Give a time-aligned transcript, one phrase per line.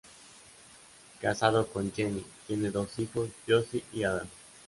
[1.21, 4.27] Casado con Jenny, tiene dos hijos, Josie y Adam.